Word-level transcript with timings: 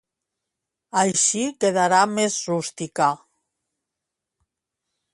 Així 1.01 1.43
quedarà 1.65 2.01
més 2.15 2.39
rústica 2.51 3.13